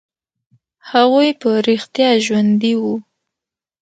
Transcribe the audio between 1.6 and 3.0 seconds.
رښتيا ژوندي وو.